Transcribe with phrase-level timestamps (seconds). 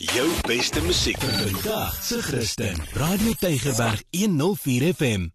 [0.00, 2.78] Jou beste musiek vandag se Christen.
[2.92, 5.26] Radio Tygerberg 104 FM.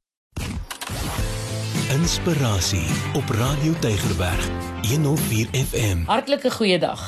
[1.94, 4.48] Inspirasie op Radio Tygerberg
[4.90, 6.02] 104 FM.
[6.06, 7.04] Hartlike goeiedag.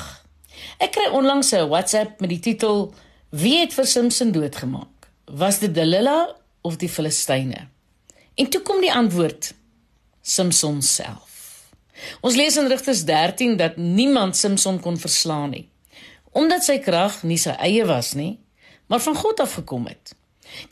[0.78, 2.94] Ek kry onlangs 'n WhatsApp met die titel
[3.30, 5.10] Wie het vir Samson doodgemaak?
[5.24, 6.28] Was dit Delilah
[6.60, 7.68] of die Filistyne?
[8.34, 9.54] En toe kom die antwoord:
[10.22, 11.66] Samson self.
[12.20, 15.68] Ons lees in Rigters 13 dat niemand Samson kon verslaan nie
[16.38, 18.38] omdat sy krag nie sy eie was nie,
[18.88, 20.14] maar van God af gekom het.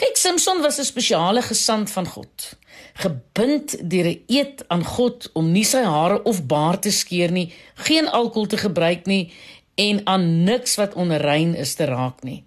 [0.00, 2.56] Kyk, Samson was 'n spesiale gesant van God,
[2.94, 7.52] gebind deur 'n eed aan God om nie sy hare of baard te skeer nie,
[7.74, 9.32] geen alkohol te gebruik nie
[9.74, 12.44] en aan niks wat onrein is te raak nie.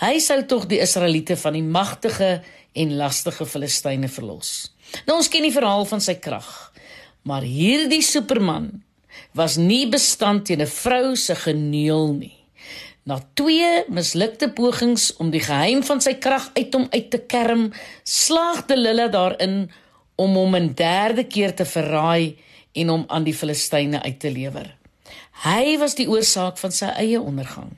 [0.00, 4.72] Hy sou tog die Israeliete van die magtige en lastige Filistyne verlos.
[5.06, 6.72] Nou ons ken die verhaal van sy krag,
[7.22, 8.84] maar hierdie superman
[9.32, 12.37] was nie bestand teen 'n vrou se geneel nie.
[13.08, 17.70] Na twee mislukte pogings om die geheim van sy krag uit hom uit te kerm,
[18.04, 19.70] slaagde Lilla daarin
[20.20, 22.36] om hom 'n derde keer te verraai
[22.72, 24.76] en hom aan die Filistyne uit te lewer.
[25.44, 27.70] Hy was die oorsaak van sy eie ondergang.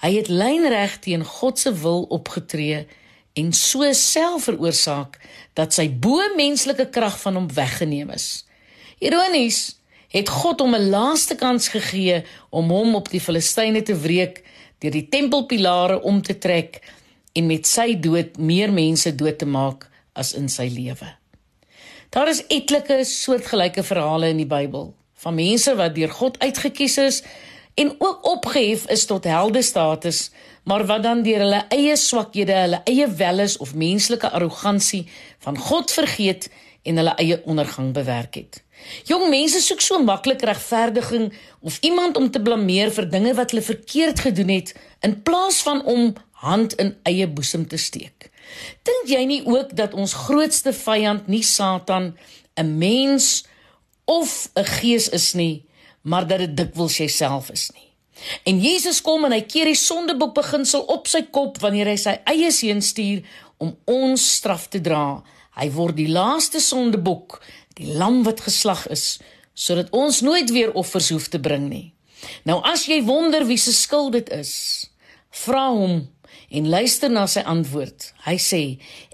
[0.00, 2.86] Hy het lynreg teen God se wil opgetree
[3.34, 5.18] en so self veroorsaak
[5.54, 8.46] dat sy bo-menslike krag van hom weggeneem is.
[8.98, 9.77] Ironies
[10.08, 14.44] het God hom 'n laaste kans gegee om hom op die Filistyne te wreek
[14.78, 16.80] deur die tempelpilare om te trek
[17.32, 21.08] en met sy dood meer mense dood te maak as in sy lewe.
[22.10, 27.22] Daar is etlike soortgelyke verhale in die Bybel van mense wat deur God uitgekies is
[27.74, 30.30] en ook opgehef is tot helde status,
[30.64, 35.04] maar wat dan deur hulle eie swakhede, hulle eie welis of menslike arrogansie
[35.38, 36.48] van God vergeet
[36.88, 38.62] en hulle eie ondergang bewerk het.
[39.08, 41.28] Jong mense soek so maklik regverdiging
[41.60, 44.74] of iemand om te blameer vir dinge wat hulle verkeerd gedoen het
[45.06, 46.12] in plaas van om
[46.44, 48.30] hand in eie boesem te steek.
[48.86, 52.16] Dink jy nie ook dat ons grootste vyand nie Satan,
[52.56, 53.44] 'n mens
[54.04, 55.64] of 'n gees is nie,
[56.02, 57.88] maar dat dit dikwels jouself is nie?
[58.44, 62.18] En Jesus kom en hy keer die sondeboek beginsel op sy kop wanneer hy sy
[62.24, 63.22] eie seun stuur
[63.62, 65.22] om ons straf te dra.
[65.58, 67.40] Hy word die laaste sondeboek
[67.78, 69.18] die lam wat geslag is,
[69.54, 71.92] sodat ons nooit weer offers hoef te bring nie.
[72.46, 74.52] Nou as jy wonder wie se skuld dit is,
[75.44, 76.00] vra hom
[76.50, 78.12] en luister na sy antwoord.
[78.26, 78.62] Hy sê: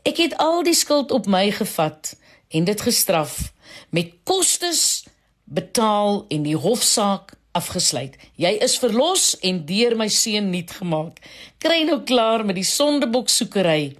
[0.04, 2.14] "Ek het al die skuld op my gevat
[2.48, 3.52] en dit gestraf
[3.90, 5.04] met kostes
[5.44, 8.16] betaal en die hofsaak afgesluit.
[8.40, 11.20] Jy is verlos en deur my seun nuut gemaak.
[11.62, 13.94] Kry nou klaar met die sondebok soekery.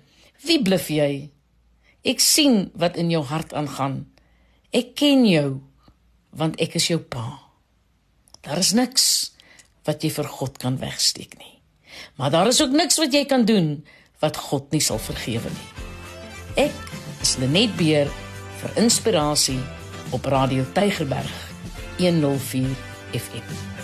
[0.44, 1.31] Wie bluf jy?
[2.05, 4.05] Ek sien wat in jou hart aangaan.
[4.77, 5.63] Ek ken jou
[6.35, 7.39] want ek is jou pa.
[8.45, 9.07] Daar is niks
[9.89, 11.55] wat jy vir God kan wegsteek nie.
[12.19, 13.79] Maar daar is ook niks wat jy kan doen
[14.21, 15.71] wat God nie sal vergewe nie.
[16.67, 16.95] Ek
[17.25, 18.11] is Lenet Beer
[18.61, 19.61] vir inspirasie
[20.13, 21.41] op Radio Tygerberg
[21.99, 22.77] 104
[23.17, 23.84] FM.